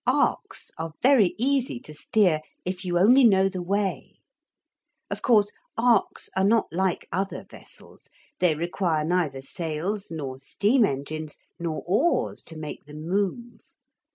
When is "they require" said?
8.39-9.05